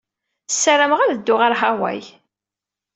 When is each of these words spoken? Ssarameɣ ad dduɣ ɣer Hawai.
Ssarameɣ 0.53 0.99
ad 1.01 1.11
dduɣ 1.15 1.39
ɣer 1.41 1.53
Hawai. 1.61 2.01